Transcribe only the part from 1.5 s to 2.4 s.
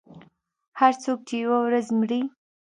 ورځ مري.